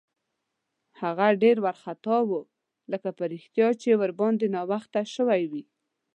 [1.01, 2.29] هغه ډېر وارخطا و،
[2.91, 5.63] لکه په رښتیا چې ورباندې ناوخته شوی وي.